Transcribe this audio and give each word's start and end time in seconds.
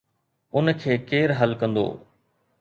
ان 0.57 0.71
کي 0.83 0.95
ڪير 1.11 1.33
حل 1.41 1.53
ڪندو؟ 1.61 1.85